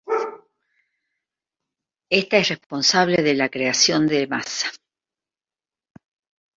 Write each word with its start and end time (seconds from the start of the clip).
Esta 2.09 2.37
es 2.39 2.47
responsable 2.49 3.21
de 3.21 3.35
la 3.35 3.49
creación 3.49 4.07
de 4.07 4.25
masa. 4.25 4.71